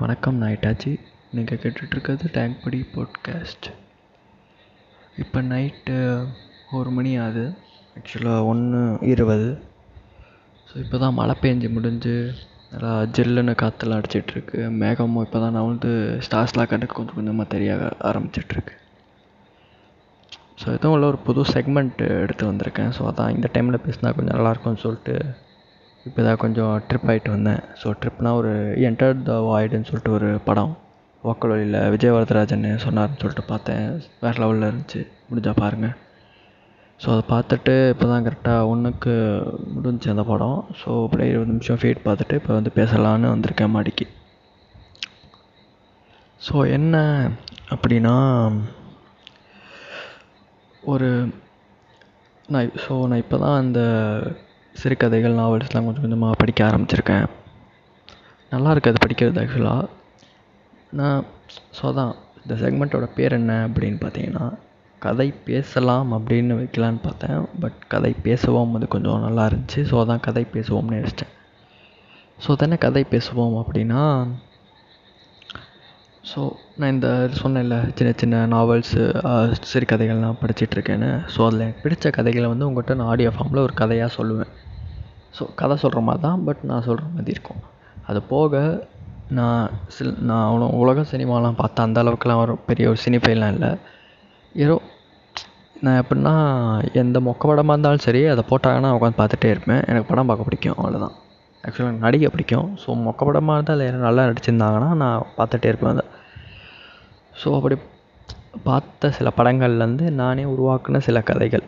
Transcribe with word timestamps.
வணக்கம் 0.00 0.36
நான் 0.36 0.76
நீங்கள் 1.30 1.58
கேட்டுட்ருக்கிறது 1.62 2.26
டேங்க் 2.32 2.54
படி 2.64 2.86
பாட்காஸ்ட் 2.94 3.66
இப்போ 5.16 5.42
நைட்டு 5.42 5.96
ஒரு 6.72 6.90
மணி 6.90 7.18
ஆகுது. 7.18 7.44
ஆக்சுவலாக 7.96 8.44
ஒன்று 8.44 8.80
இருபது. 9.00 9.62
ஸோ 10.68 10.76
இப்போ 10.76 10.98
தான் 10.98 11.14
மழை 11.14 11.34
பெஞ்சு 11.42 11.70
முடிஞ்சு 11.72 12.14
நல்லா 12.70 12.92
ஜில்லுன்னு 13.02 13.54
காற்றுலாம் 13.62 14.00
அடிச்சிட்ருக்கு. 14.00 14.70
மேகமும் 14.82 15.24
இப்போ 15.26 15.38
தான் 15.38 15.52
நான் 15.52 15.66
வந்து 15.66 15.92
ஸ்டார்ஸ்லாம் 16.28 16.68
கண்டு 16.68 16.86
கொஞ்சம் 16.86 17.14
கொஞ்சமாக 17.14 17.48
தெரிய 17.48 17.92
ஆரம்பிச்சிட்ருக்கு. 18.00 18.76
ஸோ 20.62 20.68
இதுவும் 20.74 20.90
உள்ள 20.90 21.06
ஒரு 21.06 21.16
புது 21.16 21.40
செக்மெண்ட் 21.40 22.20
எடுத்து 22.20 22.52
வந்திருக்கேன். 22.52 22.92
ஸோ 22.98 23.12
அதான் 23.12 23.34
இந்த 23.34 23.50
டைமில் 23.52 23.84
பேசினா 23.86 24.16
கொஞ்சம் 24.16 24.36
நல்லாயிருக்கும்னு 24.38 24.84
சொல்லிட்டு 24.86 25.16
இப்போ 26.08 26.20
தான் 26.26 26.40
கொஞ்சம் 26.42 26.74
ட்ரிப் 26.88 27.08
ஆகிட்டு 27.12 27.30
வந்தேன். 27.36 27.62
ஸோ 27.80 27.88
ட்ரிப்னால் 28.02 28.38
ஒரு 28.40 28.52
என்டர் 28.88 29.16
த 29.28 29.34
வாய்டுன்னு 29.48 29.88
சொல்லிட்டு 29.88 30.12
ஒரு 30.18 30.28
படம். 30.48 30.72
ஓக்கல் 31.30 31.52
வழியில் 31.54 31.78
விஜய் 31.94 32.14
வரதராஜன் 32.16 32.64
சொன்னார்னு 32.84 33.20
சொல்லிட்டு 33.22 33.44
பார்த்தேன். 33.50 33.84
வேறு 34.22 34.40
லெவலில் 34.42 34.68
இருந்துச்சு. 34.68 35.02
முடிஞ்சால் 35.28 35.60
பாருங்கள் 35.62 35.96
ஸோ 37.00 37.08
அதை 37.14 37.22
பார்த்துட்டு 37.34 37.74
இப்போ 37.92 38.06
தான் 38.12 38.24
கரெக்டாக 38.26 38.70
ஒன்றுக்கு 38.70 39.12
முடிஞ்சு 39.74 40.08
அந்த 40.12 40.24
படம். 40.30 40.58
ஸோ 40.80 40.88
அப்படியே 41.04 41.28
இருபது 41.32 41.52
நிமிஷம் 41.52 41.80
ஃபீட் 41.82 42.06
பார்த்துட்டு 42.08 42.38
இப்போ 42.40 42.52
வந்து 42.58 42.72
பேசலான்னு 42.78 43.32
வந்திருக்கேன் 43.34 43.74
மாடிக்கு. 43.76 44.06
ஸோ 46.40 46.56
என்ன 46.76 46.96
அப்படின்னா 47.74 48.14
ஒரு 50.92 51.08
நான் 52.54 52.76
ஸோ 52.84 52.94
நான் 53.10 53.22
இப்போ 53.24 53.38
தான் 53.44 53.58
அந்த 53.62 53.80
சிறுகதைகள் 54.82 55.38
நாவல்ஸ்லாம் 55.40 55.86
கொஞ்சம் 55.86 56.04
கொஞ்சமாக 56.04 56.38
படிக்க 56.42 56.60
ஆரம்பிச்சிருக்கேன். 56.68 57.26
நல்லா 58.52 58.70
இருக்குது 58.72 58.92
அது 58.92 59.04
படிக்கிறது 59.04 59.40
ஆக்சுவலாக 59.42 59.88
நான் 60.98 61.20
ஸோ 61.76 61.82
அதான் 61.90 62.12
இந்த 62.42 62.54
செக்மெண்ட்டோட 62.62 63.06
பேர் 63.16 63.36
என்ன 63.38 63.54
அப்படின்னு 63.66 63.98
பார்த்தீங்கன்னா 64.04 64.46
கதை 65.02 65.26
பேசலாம் 65.48 66.08
அப்படின்னு 66.16 66.54
வைக்கலான்னு 66.60 67.00
பார்த்தேன். 67.06 67.40
பட் 67.62 67.78
கதை 67.94 68.12
பேசுவோம் 68.26 68.74
அது 68.78 68.88
கொஞ்சம் 68.94 69.24
நல்லா 69.26 69.44
இருந்துச்சு 69.50 69.82
ஸோ 69.90 69.96
அதான் 70.04 70.24
கதை 70.28 70.44
பேசுவோம்னு 70.54 71.00
வச்சிட்டேன் 71.02 71.34
ஸோ 72.44 72.56
தானே 72.62 72.76
கதை 72.86 73.02
பேசுவோம் 73.14 73.56
அப்படின்னா 73.62 74.02
ஸோ 76.30 76.40
நான் 76.78 76.92
இந்த 76.94 77.08
சொன்னேன்ல 77.40 77.76
சின்ன 77.98 78.10
சின்ன 78.20 78.42
நாவல்ஸு 78.54 79.02
சிறுகதைகள்லாம் 79.70 80.40
படிச்சிட்ருக்கேன்னு. 80.42 81.10
ஸோ 81.34 81.38
அதில் 81.46 81.64
எனக்கு 81.66 81.82
பிடித்த 81.84 82.10
கதைகளை 82.18 82.48
வந்து 82.52 82.66
உங்கள்கிட்ட 82.68 82.96
நான் 82.98 83.10
ஆடியோ 83.12 83.30
ஃபார்மில் 83.36 83.64
ஒரு 83.66 83.74
கதையாக 83.80 84.10
சொல்லுவேன். 84.18 84.50
ஸோ 85.36 85.42
கதை 85.60 85.74
சொல்கிற 85.82 86.00
மாதிரி 86.06 86.22
தான் 86.26 86.40
பட் 86.46 86.62
நான் 86.70 86.86
சொல்கிற 86.88 87.04
மாதிரி 87.14 87.34
இருக்கும். 87.36 87.60
அது 88.08 88.20
போக 88.32 88.62
நான் 89.38 89.64
சில 89.96 90.12
நான் 90.28 90.46
அவ்வளோ 90.46 90.68
உலக 90.82 91.04
சினிமாலாம் 91.10 91.58
பார்த்தேன் 91.60 91.86
அந்த 91.88 91.98
அளவுக்குலாம் 92.02 92.40
ஒரு 92.44 92.54
பெரிய 92.68 92.86
ஒரு 92.92 92.98
சினிஃபைலாம் 93.04 93.52
இல்லை. 93.54 93.70
ஏதோ 94.54 94.76
நான் 95.84 95.98
எப்படின்னா 96.02 96.34
எந்த 97.02 97.18
மொக்க 97.26 97.42
படமாக 97.50 97.74
இருந்தாலும் 97.74 98.06
சரி 98.06 98.22
அதை 98.32 98.42
போட்டாங்கன்னா 98.48 98.90
உட்காந்து 98.96 99.20
பார்த்துட்டே 99.20 99.50
இருப்பேன். 99.54 99.82
எனக்கு 99.90 100.08
படம் 100.10 100.30
பார்க்க 100.30 100.48
பிடிக்கும் 100.48 100.76
அவ்வளோதான் 100.78 101.14
ஆக்சுவலாக 101.64 101.88
எனக்கு 101.90 102.06
நடிக்க 102.06 102.26
பிடிக்கும். 102.34 102.68
ஸோ 102.82 102.88
மொக்க 103.06 103.20
படமாக 103.28 103.56
இருந்தால் 103.56 103.76
அதில் 103.76 104.04
நல்லா 104.08 104.24
நடிச்சிருந்தாங்கன்னா 104.28 104.90
நான் 105.02 105.26
பார்த்துட்டே 105.38 105.70
இருப்பேன் 105.72 105.94
அதை. 105.94 106.04
ஸோ 107.42 107.48
அப்படி 107.58 107.76
பார்த்த 108.68 109.10
சில 109.18 109.28
படங்கள்லேருந்து 109.38 110.06
நானே 110.22 110.44
உருவாக்கின 110.54 111.02
சில 111.08 111.20
கதைகள். 111.30 111.64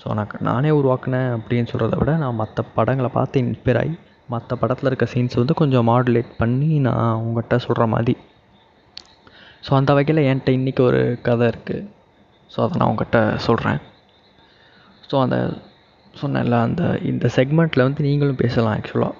ஸோ 0.00 0.14
நான் 0.14 0.34
நானே 0.40 0.70
உருவாக்கினேன் 0.70 1.30
அப்படின்னு 1.36 1.70
சொல்கிறத 1.72 1.96
விட 1.98 2.12
நான் 2.16 2.34
மற்ற 2.34 2.62
படங்களை 2.74 3.10
பார்த்து 3.12 3.42
இன்ஸ்பயர் 3.44 3.80
ஆகி 3.82 3.94
மற்ற 4.28 4.56
படத்தில் 4.56 4.88
இருக்க 4.90 5.06
சீன்ஸ் 5.06 5.40
வந்து 5.40 5.54
கொஞ்சம் 5.54 5.88
மாடுலேட் 5.88 6.30
பண்ணி 6.38 6.70
நான் 6.78 7.20
உங்கள்கிட்ட 7.22 7.56
சொல்கிற 7.56 7.86
மாதிரி. 7.86 8.14
ஸோ 9.64 9.70
அந்த 9.74 9.92
வகையில் 9.92 10.26
என்கிட்ட 10.26 10.50
இன்றைக்கி 10.52 10.82
ஒரு 10.82 11.00
கதை 11.22 11.46
இருக்குது 11.48 11.86
ஸோ 12.50 12.58
அதை 12.62 12.78
நான் 12.78 12.90
உங்கள்கிட்ட 12.92 13.20
சொல்கிறேன் 13.36 13.80
ஸோ 15.10 15.16
அந்த 15.20 15.38
சொன்னேன்ல 16.14 16.56
அந்த 16.60 16.82
இந்த 17.02 17.26
செக்மெண்ட்டில் 17.36 17.86
வந்து 17.86 18.02
நீங்களும் 18.02 18.36
பேசலாம் 18.36 18.74
ஆக்சுவலாக 18.76 19.14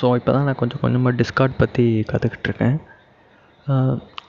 ஸோ 0.00 0.06
இப்போ 0.16 0.30
தான் 0.32 0.44
நான் 0.44 0.54
கொஞ்சம் 0.54 0.80
கொஞ்சமாக 0.80 1.16
டிஸ்கார்ட் 1.16 1.56
பற்றி 1.56 1.86
கற்றுக்கிட்ருக்கேன் 2.12 2.76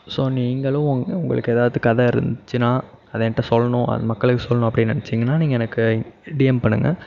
ஸோ 0.08 0.22
uh, 0.22 0.30
நீங்களும் 0.32 0.86
உங் 0.86 1.02
உங்களுக்கு 1.14 1.54
ஏதாவது 1.56 1.78
கதை 1.80 2.04
இருந்துச்சுன்னா 2.08 2.70
அதை 3.12 3.22
என்கிட்ட 3.26 3.44
சொல்லணும் 3.52 3.88
அது 3.94 4.10
மக்களுக்கு 4.12 4.46
சொல்லணும் 4.48 4.70
அப்படின்னு 4.70 4.94
நினச்சிங்கன்னா 4.96 5.36
நீங்கள் 5.42 5.60
எனக்கு 5.60 5.84
டிஎம் 6.40 6.64
பண்ணுங்கள் 6.64 6.98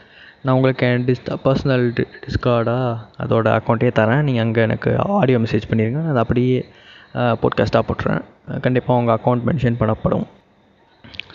நான் 0.43 0.55
உங்களுக்கு 0.57 0.85
என் 0.91 1.07
டிஸ் 1.09 1.25
பர்சனல் 1.47 1.87
டி 1.97 2.05
டிஸ்கார்டாக 2.25 2.93
அதோட 3.23 3.47
அக்கௌண்ட்டே 3.59 3.91
தரேன். 3.99 4.23
நீங்கள் 4.29 4.45
அங்கே 4.45 4.61
எனக்கு 4.69 4.91
ஆடியோ 5.17 5.39
மெசேஜ் 5.45 5.69
பண்ணிடுங்க 5.71 6.01
நான் 6.05 6.13
அதை 6.15 6.23
அப்படியே 6.25 6.59
போட்காஸ்ட்டாக 7.43 7.85
போட்டுறேன். 7.89 8.23
கண்டிப்பாக 8.67 9.01
உங்கள் 9.01 9.17
அக்கௌண்ட் 9.17 9.45
மென்ஷன் 9.49 9.81
பண்ணப்படும். 9.81 10.27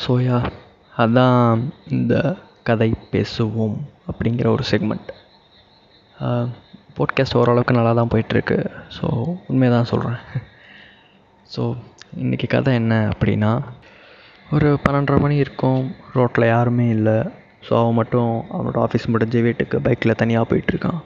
ஸோ 0.06 0.14
யா 0.28 0.40
அதுதான் 0.94 1.62
இந்த 1.98 2.16
கதை 2.70 2.90
பேசுவோம் 3.14 3.78
அப்படிங்கிற 4.10 4.48
ஒரு 4.56 4.64
செக்மெண்ட் 4.72 5.10
போட்காஸ்ட் 6.98 7.38
ஓரளவுக்கு 7.40 7.78
நல்லா 7.78 7.94
தான் 8.00 8.12
போயிட்டுருக்கு. 8.14 8.60
ஸோ 8.98 9.06
உண்மையை 9.50 9.72
தான் 9.78 9.92
சொல்கிறேன் 9.94 10.22
ஸோ 11.56 11.64
இன்றைக்கி 12.24 12.48
கதை 12.54 12.72
என்ன 12.80 12.94
அப்படின்னா 13.12 13.50
ஒரு 14.54 14.80
பன்னெண்டரை 14.84 15.20
மணி 15.20 15.36
இருக்கும். 15.36 15.96
ரோட்டில் 16.14 16.46
யாருமே 16.48 16.90
இல்லை. 16.90 17.16
ஸோ 17.68 17.72
அவன் 17.82 17.94
மட்டும் 17.94 18.32
அவனோட 18.56 18.78
ஆஃபீஸ் 18.86 19.08
முடிஞ்சு 19.08 19.42
வீட்டுக்கு 19.42 19.78
பைக்கில் 19.80 20.20
தனியாக 20.22 20.46
போயிட்டுருக்கான். 20.50 21.00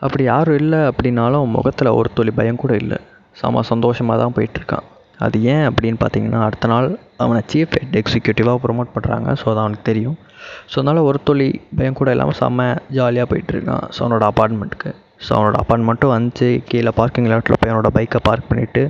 அப்படி 0.00 0.24
யாரும் 0.24 0.56
இல்லை 0.56 0.78
அப்படின்னாலும் 0.78 1.52
முகத்தில் 1.56 1.96
ஒரு 1.98 2.10
துளி 2.14 2.30
பயம் 2.30 2.56
கூட 2.56 2.74
இல்லை. 2.74 2.98
செம 3.32 3.62
சந்தோஷமாக 3.62 4.20
தான் 4.22 4.34
போயிட்டுருக்கான். 4.36 4.86
அது 5.26 5.36
ஏன் 5.52 5.64
அப்படின்னு 5.68 5.98
பார்த்தீங்கன்னா 6.02 6.40
அடுத்த 6.48 6.68
நாள் 6.72 6.88
அவனை 7.24 7.40
சீஃப் 7.52 7.74
ஹெட் 7.76 7.96
எக்ஸிக்யூட்டிவாக 8.00 8.58
ப்ரொமோட் 8.64 8.92
பண்ணுறாங்க 8.94 9.28
ஸோ 9.40 9.46
அது 9.52 9.60
அவனுக்கு 9.64 9.84
தெரியும். 9.90 10.16
ஸோ 10.70 10.76
அதனால் 10.80 11.00
ஒரு 11.08 11.18
துளி 11.28 11.48
பயம் 11.78 11.98
கூட 12.00 12.10
இல்லாமல் 12.14 12.38
செம்ம 12.40 12.68
ஜாலியாக 12.96 13.28
போயிட்டுருக்கான் 13.32 13.84
ஸோ 13.94 14.00
அவனோட 14.04 14.24
அப்பார்ட்மெண்ட்டுக்கு 14.30 14.90
ஸோ 15.26 15.30
அவனோட 15.36 15.56
அப்பார்ட்மெண்ட்டும் 15.62 16.14
வந்துச்சு. 16.16 16.48
கீழே 16.70 16.92
பார்க்கிங் 17.00 17.28
லாட்டில் 17.32 17.58
போய் 17.60 17.72
அவனோட 17.72 17.90
பைக்கை 17.98 18.20
பார்க் 18.28 18.48
பண்ணிவிட்டு 18.50 18.82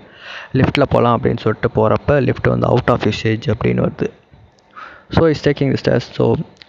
லிஃப்ட்டில் 0.59 0.91
போகலாம் 0.95 1.17
அப்படின்னு 1.17 1.43
சொல்லிட்டு 1.45 1.71
போகிறப்ப 1.79 2.21
லிஃப்ட் 2.29 2.49
வந்து 2.55 2.69
அவுட் 2.73 2.93
ஆஃப் 2.95 3.07
யூசேஜ் 3.09 3.47
அப்படின்னு 3.55 3.83
வருது. 3.87 4.09
So 5.17 5.23
is 5.35 5.45
taking 5.49 5.73
the 5.77 5.99
so 6.19 6.27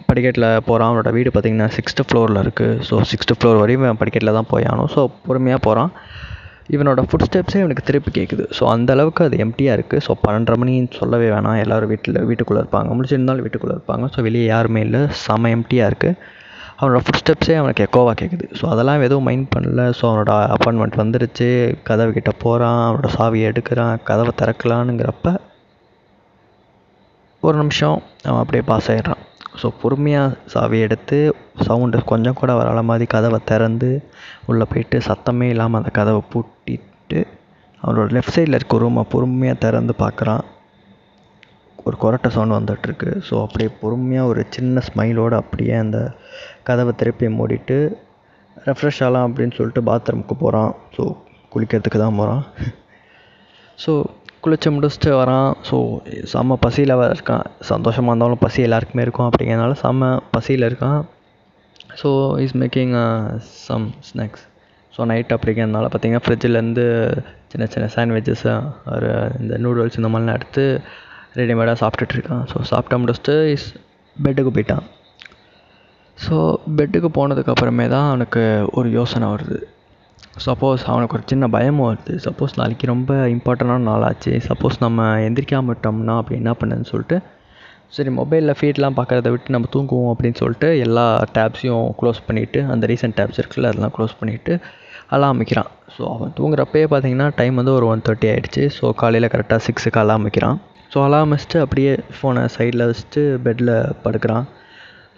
படிக்கட்டில் 0.09 0.49
போகிறான் 0.67 0.89
அவனோட 0.89 1.09
வீடு 1.17 1.29
பார்த்திங்கன்னா 1.33 1.69
சிக்ஸ்த்து 1.77 2.05
ஃப்ளோரில் 2.07 2.39
இருக்குது 2.43 2.79
ஸோ 2.87 2.95
சிக்ஸ்த்து 3.11 3.37
ஃப்ளோர் 3.39 3.59
வரையும் 3.61 3.99
படிக்கட்டில் 4.01 4.37
தான் 4.37 4.49
போய் 4.53 4.67
ஆகணும். 4.69 4.91
ஸோ 4.95 5.01
பொறுமையாக 5.27 5.61
போகிறான் 5.67 5.91
இவனோட 6.75 7.01
ஃபுட் 7.07 7.25
ஸ்டெப்ஸே 7.27 7.59
இவனுக்கு 7.61 7.83
திருப்பி 7.87 8.11
கேட்குது 8.17 8.43
ஸோ 8.57 8.63
அந்த 8.73 8.89
அளவுக்கு 8.95 9.21
அது 9.27 9.37
எம்டியாக 9.45 9.77
இருக்குது 9.77 10.03
ஸோ 10.05 10.11
பன்னெண்டரை 10.23 10.57
மணின்னு 10.61 10.91
சொல்லவே 10.99 11.27
வேணாம். 11.35 11.57
எல்லோரும் 11.63 11.91
வீட்டில் 11.93 12.19
வீட்டுக்குள்ளே 12.29 12.61
இருப்பாங்க. 12.63 12.89
முடிச்சிருந்தாலும் 12.97 13.45
வீட்டுக்குள்ளே 13.45 13.75
இருப்பாங்க. 13.77 14.05
ஸோ 14.15 14.21
வெளியே 14.27 14.45
யாருமே 14.53 14.81
இல்லை. 14.87 15.01
செம 15.23 15.49
எம்டியாக 15.55 15.89
இருக்குது 15.91 16.17
அவனோட 16.79 16.99
ஃபுட் 17.05 17.19
ஸ்டெப்ஸே 17.21 17.55
அவனுக்கு 17.61 17.85
எக்கோவாக 17.87 18.15
கேட்குது 18.21 18.45
ஸோ 18.59 18.63
அதெல்லாம் 18.73 19.03
எதுவும் 19.07 19.27
மைண்ட் 19.29 19.49
பண்ணல. 19.55 19.81
ஸோ 19.97 20.03
அவனோட 20.11 20.33
அப்பார்ட்மெண்ட் 20.55 20.95
வந்துருச்சு. 21.01 21.49
கதவு 21.89 22.11
கிட்ட 22.17 22.33
போகிறான் 22.43 22.81
அவனோட 22.87 23.09
சாவியை 23.17 23.49
எடுக்கிறான். 23.51 23.95
கதவை 24.09 24.33
திறக்கலானுங்கிறப்ப 24.41 25.35
ஒரு 27.47 27.57
நிமிஷம் 27.57 27.99
அவன் 28.27 28.41
அப்படியே 28.41 28.63
பாஸ் 28.71 28.89
ஆகிடுறான் 28.93 29.21
ஸோ 29.53 29.67
பொறுமையாக 29.81 30.37
சாவி 30.45 30.77
எடுத்து 30.79 31.17
சவுண்டு 31.65 31.97
கொஞ்சம் 32.11 32.33
கூட 32.33 32.51
வராத 32.53 32.81
மாதிரி 32.81 33.05
கதவை 33.05 33.39
திறந்து 33.45 33.89
உள்ளே 34.45 34.65
போயிட்டு 34.71 34.97
சத்தமே 35.07 35.47
இல்லாமல் 35.53 35.79
அந்த 35.81 35.91
கதவை 35.99 36.21
பூட்டிட்டு 36.33 37.19
அவனோட 37.83 38.07
லெஃப்ட் 38.15 38.35
சைடில் 38.35 38.57
இருக்க 38.57 38.77
ரூமை 38.77 39.03
பொறுமையாக 39.13 39.61
திறந்து 39.65 39.93
பார்க்குறான். 40.03 40.43
ஒரு 41.79 41.95
கொரட்டை 42.01 42.29
சவுண்ட் 42.35 42.57
வந்துட்டுருக்கு. 42.57 43.11
ஸோ 43.27 43.35
அப்படியே 43.45 43.69
பொறுமையாக 43.81 44.31
ஒரு 44.31 44.41
சின்ன 44.49 44.81
ஸ்மைலோடு 44.89 45.35
அப்படியே 45.35 45.75
அந்த 45.75 45.99
கதவை 46.63 46.93
திருப்பி 46.95 47.29
மூடிட்டு 47.39 47.77
ரெஃப்ரெஷ் 48.57 49.01
ஆகலாம் 49.05 49.27
அப்படின்னு 49.27 49.57
சொல்லிட்டு 49.57 49.81
பாத்ரூமுக்கு 49.89 50.35
போகிறான் 50.35 50.71
ஸோ 50.95 51.03
குளிக்கிறதுக்கு 51.51 51.99
தான் 51.99 52.19
போகிறான் 52.21 52.43
ஸோ 53.77 53.91
குளிச்சு 54.43 54.69
முடிச்சுட்டு 54.75 55.11
வரான். 55.21 55.49
ஸோ 55.69 55.77
செம்ம 56.33 56.57
பசியில் 56.65 56.99
வேறு 57.01 57.15
இருக்கான். 57.17 57.45
சந்தோஷமாக 57.71 58.13
இருந்தாலும் 58.13 58.43
பசி 58.45 58.61
எல்லாருக்குமே 58.67 59.05
இருக்கும் 59.07 59.27
அப்படிங்கிறதுனால 59.29 59.75
செம்ம 59.83 60.11
பசியில் 60.35 60.67
இருக்கான். 60.69 61.01
So 61.99 62.09
is 62.43 62.55
making 62.61 62.93
some 63.65 63.85
uh, 63.87 64.05
snacks 64.09 64.43
so 64.93 65.05
night 65.11 65.33
அப்படிங்கிறதுனால 65.35 65.85
பார்த்தீங்கன்னா 65.91 66.23
ஃப்ரிட்ஜிலேருந்து 66.25 66.85
சின்ன 67.51 67.65
சின்ன 67.73 67.87
சாண்ட்விச்சஸ் 67.95 68.45
uh, 68.53 68.61
ஒரு 68.93 69.09
இந்த 69.41 69.53
நூடுல்ஸ் 69.65 69.99
இந்த 70.01 70.11
மாதிரிலாம் 70.13 70.39
எடுத்து 70.39 70.65
ரெடிமேடாக 71.39 71.77
சாப்பிட்டுட்ருக்கான் 71.83 72.43
ஸோ 72.51 72.57
சாப்பிட்ட 72.71 72.97
முடிச்சுட்டு 73.01 73.35
இஸ் 73.55 73.67
பெட்டுக்கு 74.17 74.51
போயிட்டான். 74.55 74.87
ஸோ 76.17 76.35
பெட்டுக்கு 76.77 77.09
போனதுக்கப்புறமே 77.17 77.85
தான் 77.95 78.09
அவனுக்கு 78.09 78.43
ஒரு 78.77 78.87
யோசனை 78.99 79.27
வருது. 79.33 79.59
சப்போஸ் 80.33 80.83
அவனுக்கு 80.91 81.15
ஒரு 81.17 81.25
சின்ன 81.31 81.47
பயமும் 81.47 81.87
வருது. 81.87 82.13
சப்போஸ் 82.25 82.57
நாளைக்கு 82.59 82.85
ரொம்ப 82.93 83.13
இம்பார்ட்டண்டான 83.35 83.85
நாளாச்சு. 83.91 84.31
சப்போஸ் 84.49 84.77
நம்ம 84.79 85.07
எந்திரிக்காமல் 85.27 85.71
விட்டோம்னா 85.71 86.15
அப்படி 86.21 86.37
என்ன 86.41 86.53
பண்ணுன்னு 86.61 86.89
சொல்லிட்டு 86.91 87.17
சரி 87.95 88.11
மொபைலில் 88.19 88.57
ஃபீட்லாம் 88.57 88.97
பார்க்குறத 88.97 89.29
விட்டு 89.31 89.55
நம்ம 89.55 89.69
தூங்குவோம் 89.73 90.11
அப்படின்னு 90.13 90.37
சொல்லிட்டு 90.41 90.67
எல்லா 90.85 91.05
டேப்ஸையும் 91.37 91.87
க்ளோஸ் 91.99 92.21
பண்ணிவிட்டு 92.27 92.59
அந்த 92.73 92.87
ரீசன்ட் 92.91 93.17
டேப்ஸ் 93.19 93.39
இருக்குல்ல 93.41 93.71
அதெல்லாம் 93.71 93.95
க்ளோஸ் 93.97 94.13
பண்ணிவிட்டு 94.19 94.53
அலாம் 95.15 95.33
அமைக்கிறான் 95.35 95.69
ஸோ 95.95 96.01
அவன் 96.13 96.31
தூங்குறப்பே 96.37 96.83
பார்த்தீங்கன்னா 96.91 97.27
டைம் 97.39 97.55
வந்து 97.55 97.73
ஒரு 97.77 97.85
ஒன் 97.85 98.03
தேர்ட்டி 98.07 98.27
ஆகிடுச்சு 98.33 98.63
ஸோ 98.77 98.93
காலையில் 99.01 99.31
கரெக்டாக 99.33 99.61
சிக்ஸுக்கு 99.67 99.99
அலாம் 100.03 100.19
அமைக்கிறான் 100.21 100.57
ஸோ 100.93 100.99
அலாம் 101.07 101.33
வச்சுட்டு 101.33 101.59
அப்படியே 101.65 101.91
ஃபோனை 102.15 102.43
சைடில் 102.55 102.87
வச்சுட்டு 102.89 103.23
பெட்டில் 103.45 103.73
படுக்கிறான். 104.03 104.45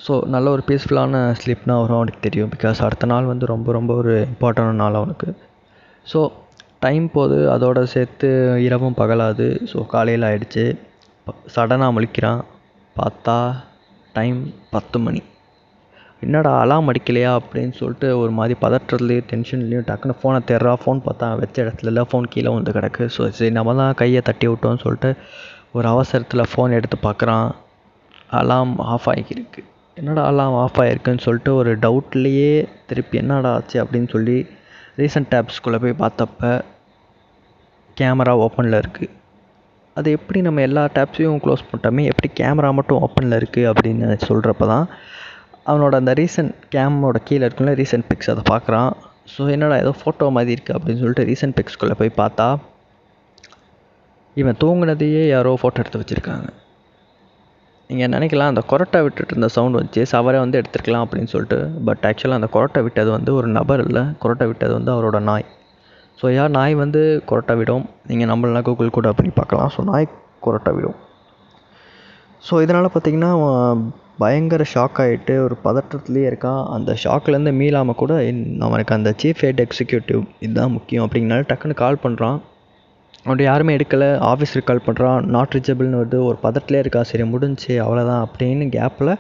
ஸோ 0.05 0.13
நல்ல 0.33 0.47
ஒரு 0.55 0.63
பீஸ்ஃபுல்லான 0.69 1.17
ஸ்லீப்னா 1.39 1.75
வரும் 1.81 1.97
அவனுக்கு 1.97 2.21
தெரியும். 2.25 2.49
பிகாஸ் 2.55 2.79
அடுத்த 2.85 3.05
நாள் 3.11 3.29
வந்து 3.31 3.45
ரொம்ப 3.51 3.71
ரொம்ப 3.77 3.91
ஒரு 4.01 4.13
இம்பார்ட்டண்டான 4.29 4.79
நாள் 4.83 4.99
அவனுக்கு. 5.01 5.29
ஸோ 6.05 6.19
டைம் 6.85 7.05
போது 7.11 7.37
அதோடு 7.53 7.81
சேர்த்து 7.93 8.29
இரவும் 8.67 8.97
பகலாது. 9.01 9.47
ஸோ 9.71 9.85
காலையில் 9.93 10.27
ஆயிடுச்சு. 10.29 10.65
சடனாக 11.55 11.95
முழிக்கிறான். 11.97 12.41
பார்த்தா 12.95 13.37
டைம் 14.15 14.39
பத்து 14.73 14.97
மணி. 15.05 15.21
என்னடா 16.25 16.51
அலாம் 16.63 16.89
அடிக்கலையா 16.91 17.31
அப்படின்னு 17.39 17.73
சொல்லிட்டு 17.79 18.09
ஒரு 18.21 18.31
மாதிரி 18.39 18.55
பதற்றத்துலேயும் 18.65 19.29
டென்ஷன்லேயும் 19.31 19.87
டக்குன்னு 19.89 20.19
ஃபோனை 20.19 20.39
தேடுறா. 20.49 20.73
ஃபோன் 20.83 20.99
பார்த்தா 21.07 21.29
வச்ச 21.41 21.55
இடத்துல 21.65 21.91
இல்லை. 21.93 22.05
ஃபோன் 22.11 22.31
கீழே 22.33 22.51
வந்து 22.57 22.73
கிடக்கு. 22.77 23.05
ஸோ 23.15 23.29
சரி 23.39 23.51
நம்ம 23.59 23.75
தான் 23.81 23.93
கையை 24.01 24.21
தட்டி 24.29 24.47
விட்டோம்னு 24.51 24.83
சொல்லிட்டு 24.85 25.11
ஒரு 25.77 25.87
அவசரத்தில் 25.93 26.49
ஃபோன் 26.53 26.75
எடுத்து 26.79 26.99
பார்க்குறான். 27.09 27.47
அலாம் 28.39 28.73
ஆஃப் 28.93 29.09
ஆகிருக்கு 29.13 29.63
என்னடா 29.97 30.21
எல்லாம் 30.31 30.53
ஆஃப் 30.61 30.77
ஆகிருக்குன்னு 30.83 31.23
சொல்லிட்டு 31.25 31.51
ஒரு 31.59 31.71
டவுட்லேயே 31.83 32.53
திருப்பி 32.89 33.15
என்னடா 33.21 33.49
ஆச்சு 33.57 33.77
அப்படின்னு 33.83 34.09
சொல்லி 34.13 34.37
ரீசன்ட் 35.01 35.29
டேப்ஸ்குள்ளே 35.33 35.79
போய் 35.83 36.01
பார்த்தப்ப 36.03 36.49
கேமரா 37.97 38.33
ஓப்பனில் 38.45 38.77
இருக்குது 38.81 39.11
அது 39.97 40.07
எப்படி 40.17 40.39
நம்ம 40.47 40.61
எல்லா 40.67 40.83
டேப்ஸையும் 40.95 41.41
க்ளோஸ் 41.43 41.65
பண்ணிட்டோமே 41.67 42.03
எப்படி 42.11 42.29
கேமரா 42.39 42.69
மட்டும் 42.77 43.01
ஓப்பனில் 43.05 43.37
இருக்குது 43.39 43.69
அப்படின்னு 43.71 44.17
சொல்கிறப்ப 44.29 44.67
தான் 44.73 44.87
அவனோட 45.69 45.93
அந்த 46.01 46.13
ரீசன்ட் 46.21 46.55
கேமோட 46.75 47.19
கீழே 47.27 47.43
இருக்குல்ல 47.47 47.73
ரீசன்ட் 47.81 48.07
பிக்ஸ் 48.09 48.31
அதை 48.33 48.43
பார்க்குறான். 48.53 48.91
ஸோ 49.33 49.41
என்னடா 49.55 49.75
ஏதோ 49.83 49.91
ஃபோட்டோ 49.99 50.25
மாதிரி 50.37 50.53
இருக்குது 50.55 50.77
அப்படின்னு 50.77 51.01
சொல்லிட்டு 51.03 51.27
ரீசன்ட் 51.29 51.57
பிக்ஸ்குள்ளே 51.59 51.95
போய் 52.01 52.17
பார்த்தா 52.21 52.47
இவன் 54.41 54.59
தூங்கினதையே 54.63 55.23
யாரோ 55.35 55.53
ஃபோட்டோ 55.61 55.81
எடுத்து 55.83 56.01
வச்சுருக்காங்க. 56.01 56.47
நீங்கள் 57.89 58.11
நினைக்கலாம் 58.15 58.51
அந்த 58.51 58.61
கொரட்டை 58.71 58.99
விட்டுட்டு 59.05 59.33
இருந்த 59.33 59.49
சவுண்ட் 59.55 59.77
வச்சு 59.79 60.01
சவரே 60.11 60.37
வந்து 60.43 60.59
எடுத்துருக்கலாம் 60.59 61.03
அப்படின்னு 61.05 61.31
சொல்லிட்டு 61.33 61.57
பட் 61.87 62.05
ஆக்சுவலாக 62.09 62.39
அந்த 62.39 62.49
கொரட்டை 62.55 62.81
விட்டது 62.85 63.09
வந்து 63.17 63.31
ஒரு 63.39 63.47
நபர் 63.57 63.81
இல்லை. 63.85 64.03
கொரட்டை 64.23 64.45
விட்டது 64.51 64.73
வந்து 64.77 64.91
அவரோட 64.95 65.19
நாய். 65.29 65.45
ஸோ 66.19 66.27
யார் 66.37 66.53
நாய் 66.57 66.75
வந்து 66.83 67.01
கொரட்டை 67.29 67.55
விடும். 67.59 67.85
நீங்கள் 68.09 68.29
நம்மளாம் 68.31 68.65
கூகுள் 68.67 68.95
கூட 68.97 69.11
பண்ணி 69.19 69.33
பார்க்கலாம். 69.39 69.71
ஸோ 69.75 69.83
நாய் 69.91 70.07
கொரட்டை 70.45 70.71
விடும். 70.77 70.97
ஸோ 72.47 72.61
இதனால் 72.63 72.93
பார்த்தீங்கன்னா 72.93 73.31
பயங்கர 74.21 74.63
ஷாக் 74.73 74.99
ஆகிட்டு 75.03 75.35
ஒரு 75.45 75.55
பதற்றத்துலேயே 75.65 76.25
இருக்கான். 76.31 76.61
அந்த 76.75 76.91
ஷாக்லேருந்து 77.03 77.53
மீளாமல் 77.59 77.99
கூட 78.01 78.13
அவனுக்கு 78.67 78.97
அந்த 78.97 79.11
சீஃப் 79.21 79.43
ஹெட் 79.45 79.63
எக்ஸிக்யூட்டிவ் 79.65 80.21
இதுதான் 80.45 80.75
முக்கியம் 80.77 81.05
அப்படிங்கனால 81.07 81.47
டக்குன்னு 81.51 81.81
கால் 81.83 82.03
பண்ணுறான் 82.05 82.39
அவன்கிட்ட 83.25 83.41
யாருமே 83.41 83.75
எடுக்கலை. 83.75 84.09
ஆஃபீஸருக்கு 84.29 84.63
கால் 84.63 84.81
பண்ணுறான் 84.85 85.23
நாட் 85.23 85.53
ரீச்சபிள்னு 85.57 85.99
வருது. 86.01 86.23
ஒரு 86.23 86.37
பதத்திலே 86.43 86.77
இருக்கா. 86.77 87.03
சரி 87.03 87.25
முடிஞ்சு. 87.25 87.73
அவ்வளோதான் 87.83 88.23
அப்படின்னு 88.25 88.67
கேப்பில் 88.77 89.15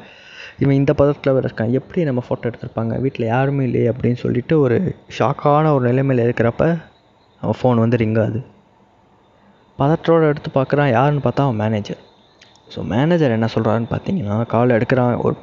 இவன் 0.59 0.75
இந்த 0.75 0.93
பதத்தில் 0.93 1.33
வேறு 1.33 1.47
இருக்கான். 1.47 1.69
எப்படி 1.69 2.03
நம்ம 2.03 2.23
ஃபோட்டோ 2.29 2.51
எடுத்திருப்பாங்க? 2.51 2.99
வீட்டில் 2.99 3.25
யாருமே 3.25 3.63
இல்லையே 3.63 3.89
அப்படின்னு 3.89 4.15
சொல்லிட்டு 4.15 4.59
ஒரு 4.59 4.95
ஷாக்கான 5.19 5.73
ஒரு 5.73 5.85
நிலைமையில் 5.85 6.31
இருக்கிறப்ப 6.31 6.83
அவன் 7.41 7.59
ஃபோன் 7.61 7.79
வந்து 7.79 7.97
ரிங் 7.97 8.15
ஆகுது. 8.15 8.43
பதற்றோடு 9.79 10.27
எடுத்து 10.27 10.49
பார்க்குறான். 10.55 10.91
யாருன்னு 10.91 11.21
பார்த்தா 11.23 11.45
அவன் 11.47 11.55
மேனேஜர் 11.55 11.97
ஸோ 12.67 12.81
மேனேஜர் 12.91 13.35
என்ன 13.37 13.47
சொல்கிறாருன்னு 13.53 13.89
பார்த்தீங்கன்னா 13.91 14.35
கால் 14.53 14.75
எடுக்கிறான். 14.77 15.15
ஒரு 15.25 15.35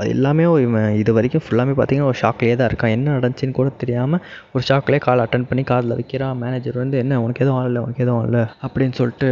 அது 0.00 0.08
எல்லாமே 0.14 0.44
இவன் 0.64 0.96
இது 1.00 1.10
வரைக்கும் 1.16 1.44
ஃபுல்லாமே 1.44 1.72
பார்த்தீங்கன்னா 1.76 2.08
ஒரு 2.12 2.18
ஷாக்லேயே 2.22 2.56
தான் 2.60 2.68
இருக்கான். 2.70 2.94
என்ன 2.96 3.12
நடந்துச்சின்னு 3.16 3.56
கூட 3.58 3.70
தெரியாமல் 3.82 4.22
ஒரு 4.52 4.64
ஷாக்லேயே 4.68 5.02
கால் 5.06 5.22
அட்டன் 5.24 5.48
பண்ணி 5.50 5.62
காதில் 5.62 5.96
வைக்கிறான் 6.00 6.40
மேனேஜர் 6.42 6.82
வந்து 6.82 6.98
என்ன 7.04 7.20
உனக்கு 7.24 7.44
எதுவும் 7.44 7.60
ஆகலை 7.60 7.82
உனக்கு 7.86 8.04
எதுவும் 8.06 8.20
ஆகல? 8.22 8.40
அப்படின்னு 8.66 8.96
சொல்லிட்டு 9.00 9.30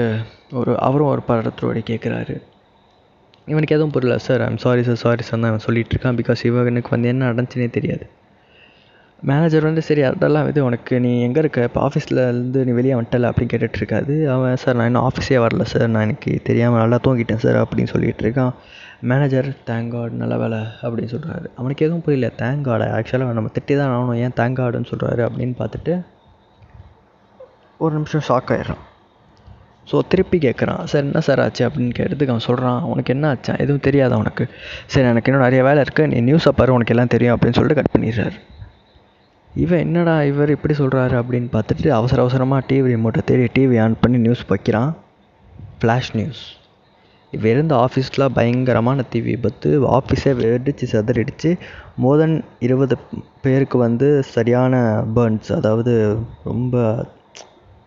ஒரு 0.60 0.72
அவரும் 0.86 1.12
ஒரு 1.14 1.22
பதற்றத்தோடு 1.28 1.82
கேட்குறாரு 1.90 2.36
இவனுக்கு 3.48 3.76
எதுவும் 3.76 3.94
புரியல 3.94 4.16
sir 4.26 4.42
I'm 4.46 4.60
sorry 4.64 4.82
sir 4.88 5.00
sorry 5.04 5.22
sir 5.28 5.40
தான் 5.40 5.52
அவன் 5.52 5.66
சொல்லிட்டு 5.68 5.94
இருக்கான். 5.94 6.18
பிகாஸ் 6.20 6.42
இவனுக்கு 6.50 6.94
வந்து 6.96 7.10
என்ன 7.12 7.28
நடந்துச்சுனே 7.30 7.70
தெரியாது. 7.78 8.04
மேனேஜர் 9.28 9.66
வந்து 9.69 9.82
சரி 9.88 10.02
அதெல்லாம் 10.02 10.48
இது 10.48 10.60
உனக்கு. 10.64 11.00
நீ 11.00 11.10
எங்கே 11.22 11.40
இருக்க? 11.42 11.62
இப்போ 11.62 11.80
ஆஃபீஸில் 11.88 12.20
இருந்து 12.28 12.64
நீ 12.64 12.72
வெளியே 12.78 12.94
வந்துட்டல 12.94 13.28
அப்படின்னு 13.30 13.52
கேட்டுட்ருக்காது 13.52 14.14
அவன் 14.34 14.56
சார் 14.62 14.76
நான் 14.78 14.86
இன்னும் 14.86 15.06
ஆஃபீஸே 15.08 15.36
வரல 15.44 15.64
சார். 15.72 15.84
நான் 15.88 16.02
எனக்கு 16.02 16.40
தெரியாமல் 16.48 16.80
நல்லா 16.82 16.98
தூங்கிட்டேன் 17.06 17.42
சார் 17.44 17.58
அப்படின்னு 17.62 17.92
சொல்லிகிட்டு 17.94 18.24
இருக்கான் 18.26 18.52
மேனேஜர் 19.10 19.48
தேங்க் 19.66 19.88
காட் 19.88 20.12
நல்ல 20.22 20.34
வேலை 20.42 20.58
அப்படின்னு 20.58 21.12
சொல்கிறாரு 21.14 21.46
அவனுக்கு 21.60 21.84
எதுவும் 21.86 22.04
புரியல. 22.06 22.30
தேங்க் 22.42 22.66
காடை 22.69 22.88
ஆக்சுவலாக 22.96 23.36
நம்ம 23.38 23.50
திட்டி 23.58 23.76
தான் 23.78 23.92
ஆகணும். 23.94 24.20
ஏன் 24.24 24.36
தேங்க் 24.40 24.60
காடுன்னு 24.62 24.90
சொல்கிறாரு 24.92 25.22
அப்படின்னு 25.28 25.54
பார்த்துட்டு 25.62 25.94
ஒரு 27.78 27.94
நிமிஷம் 27.94 28.26
ஷாக் 28.28 28.52
ஆயிடுறான். 28.54 28.82
ஸோ 29.90 29.98
திருப்பி 30.08 30.38
கேட்குறான் 30.38 30.82
சார் 30.90 31.02
என்ன 31.02 31.20
சார் 31.20 31.40
ஆச்சு? 31.40 31.62
அப்படின்னு 31.69 31.94
கேட்டதுக்கு 31.98 32.34
அவன் 32.34 32.48
சொல்கிறான் 32.50 32.80
உனக்கு 32.82 33.12
என்ன 33.14 33.28
ஆச்சா? 33.28 33.54
எதுவும் 33.54 33.84
தெரியாது 33.88 34.14
அவனுக்கு 34.14 34.44
சரி 34.86 35.06
எனக்கு 35.08 35.30
இன்னும் 35.32 35.46
நிறைய 35.48 35.62
வேலை 35.69 35.82
இருக்குது 35.86 36.10
நீ 36.12 36.32
நியூஸை 36.32 36.48
பாரு. 36.48 36.72
உனக்கு 36.72 36.94
எல்லாம் 36.94 37.12
தெரியும் 37.16 37.36
அப்படின்னு 37.36 37.58
சொல்லிட்டு 37.60 37.82
கட் 37.82 37.94
பண்ணிடுறாரு. 37.96 38.38
இவன் 39.54 39.78
என்னடா 39.78 40.22
இவர் 40.22 40.50
இப்படி 40.50 40.75
சொல்கிறாரு 40.78 41.14
அப்படின்னு 41.20 41.49
பார்த்துட்டு 41.52 41.88
அவசர 41.88 42.22
அவசரமாக 42.22 42.66
டிவி 42.69 42.88
ரிமோட்டை 42.94 43.22
தேடி 43.25 43.46
டிவி 43.56 43.82
ஆன் 43.82 44.00
பண்ணி 44.00 44.19
நியூஸ் 44.19 44.46
வைக்கிறான். 44.46 44.96
ஃப்ளாஷ் 45.81 46.10
நியூஸ் 46.12 46.43
இவன் 47.31 47.50
இருந்த 47.50 47.75
ஆஃபீஸில் 47.75 48.26
பயங்கரமான 48.34 49.02
தீ 49.10 49.20
விபத்து. 49.20 49.69
ஆஃபீஸே 49.99 50.32
வெடிச்சு 50.43 50.87
சதறிடுச்சு. 50.93 51.58
மோர் 51.96 52.19
தென் 52.19 52.44
இருபது 52.58 52.96
பேருக்கு 53.43 53.78
வந்து 53.78 54.22
சரியான 54.22 55.04
பேர்ன்ஸ் 55.14 55.52
அதாவது 55.52 56.19
ரொம்ப 56.44 57.06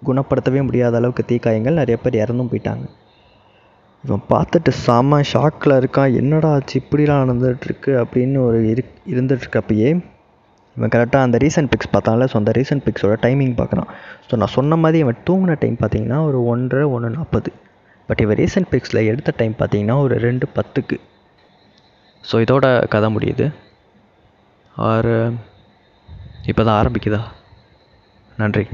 குணப்படுத்தவே 0.06 0.64
முடியாத 0.64 0.98
அளவுக்கு 0.98 1.26
தீக்காயங்கள் 1.28 1.80
நிறைய 1.82 1.98
பேர் 1.98 2.22
இறந்தும் 2.24 2.52
போயிட்டாங்க. 2.52 2.86
இவன் 4.04 4.26
பார்த்துட்டு 4.30 4.70
செம 4.70 5.20
ஷாக்கில் 5.34 5.80
இருக்கான். 5.82 6.16
என்னடா 6.16 6.54
ஆச்சு? 6.54 6.82
இப்படிலாம் 6.82 7.22
நடந்துகிட்ருக்கு 7.24 8.04
அப்படின்னு 8.04 8.38
ஒரு 8.38 8.70
இரு 8.70 8.84
இருந்துகிட்ருக்கப்பயே 9.10 9.90
இவன் 10.78 10.92
கரெக்டாக 10.96 11.28
அந்த 11.28 11.38
ரீசன்ட் 11.44 11.70
பிக்ஸ் 11.74 11.94
பார்த்தால 11.96 12.28
ஸோ 12.32 12.36
அந்த 12.42 12.52
ரீசன்ட் 12.58 12.84
பிக்ஸோட 12.88 13.16
டைமிங் 13.26 13.54
பார்க்குறான். 13.60 13.90
ஸோ 14.28 14.36
நான் 14.42 14.54
சொன்ன 14.56 14.78
மாதிரி 14.84 14.98
இவன் 15.04 15.22
தூங்கின 15.30 15.56
டைம் 15.64 15.78
பார்த்தீங்கன்னா 15.84 16.20
ஒரு 16.30 16.40
ஒன்றரை 16.54 16.86
ஒன்று 16.96 17.10
நாற்பது 17.18 17.52
பட் 18.10 18.22
இவன் 18.24 18.40
ரீசன்ட் 18.42 18.70
பிக்ஸில் 18.72 19.08
எடுத்த 19.12 19.34
டைம் 19.42 19.56
பார்த்தீங்கன்னா 19.60 19.98
ஒரு 20.06 20.16
ரெண்டு 20.28 20.48
பத்துக்கு. 20.58 20.98
ஸோ 22.24 22.36
இதோட 22.46 22.66
கதை 22.94 23.10
முடியுது. 23.16 23.48
ஆறு 24.76 25.16
இப்போ 26.52 26.62
தான் 26.64 26.78
ஆரம்பிக்குதா? 26.82 27.22
நன்றி. 28.42 28.66